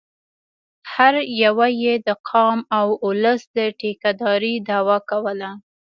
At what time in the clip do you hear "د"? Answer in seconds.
2.07-2.09, 3.57-3.59